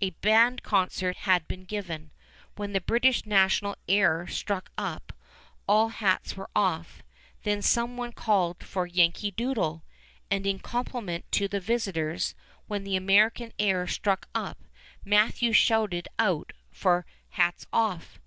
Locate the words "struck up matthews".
13.86-15.58